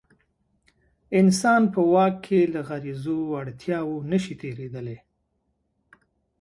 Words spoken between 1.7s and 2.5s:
په واک کې